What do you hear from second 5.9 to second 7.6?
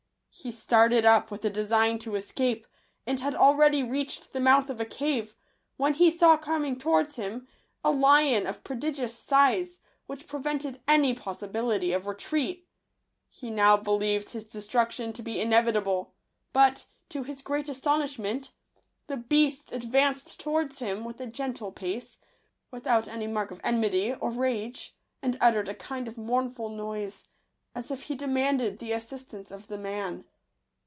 he saw coming towards him